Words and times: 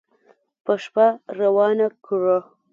په 0.63 0.73
شپه 0.83 1.07
روانه 1.39 1.87
کړه 2.05 2.37